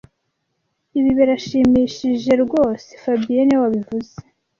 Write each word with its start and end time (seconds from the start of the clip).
Ibi 0.97 1.11
birashimishije 1.17 2.31
rwose 2.43 2.87
fabien 3.03 3.43
niwe 3.47 3.61
wabivuze 3.63 4.13